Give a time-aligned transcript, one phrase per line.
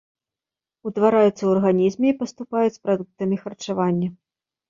[0.89, 4.09] Утвараюцца ў арганізме і паступаюць з прадуктамі харчавання.